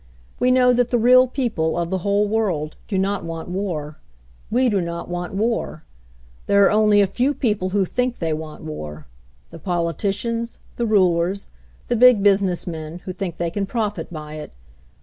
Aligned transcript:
"We 0.39 0.49
know 0.49 0.73
that 0.73 0.89
the 0.89 0.97
real 0.97 1.27
people 1.27 1.77
of 1.77 1.91
the 1.91 1.99
whole 1.99 2.27
world 2.27 2.75
do 2.87 2.97
not 2.97 3.23
want 3.23 3.49
war. 3.49 3.97
We 4.49 4.67
do 4.67 4.81
not 4.81 5.09
want 5.09 5.35
war. 5.35 5.83
There 6.47 6.65
are 6.65 6.71
only 6.71 7.01
a 7.01 7.05
few 7.05 7.35
people 7.35 7.69
who 7.69 7.85
think 7.85 8.17
they 8.17 8.33
want 8.33 8.63
war— 8.63 9.05
the 9.51 9.59
politicians, 9.59 10.57
the 10.75 10.87
rulers, 10.87 11.51
the 11.87 11.95
Big 11.95 12.23
Busi 12.23 12.41
ness 12.41 12.65
men, 12.65 13.01
who 13.05 13.13
think 13.13 13.37
they 13.37 13.51
can 13.51 13.67
profit 13.67 14.11
by 14.11 14.37
it. 14.37 14.53